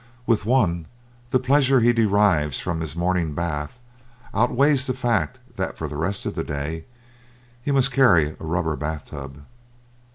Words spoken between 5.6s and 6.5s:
for the rest of the